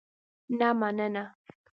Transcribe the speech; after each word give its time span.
نه 0.59 0.69
مننه. 0.79 1.23